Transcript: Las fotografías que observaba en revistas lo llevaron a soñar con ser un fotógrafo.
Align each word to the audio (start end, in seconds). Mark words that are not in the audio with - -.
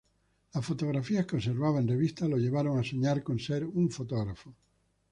Las 0.55 0.65
fotografías 0.65 1.27
que 1.27 1.35
observaba 1.35 1.79
en 1.79 1.87
revistas 1.87 2.27
lo 2.27 2.37
llevaron 2.37 2.79
a 2.79 2.83
soñar 2.83 3.21
con 3.21 3.37
ser 3.37 3.63
un 3.65 3.91
fotógrafo. 3.91 4.51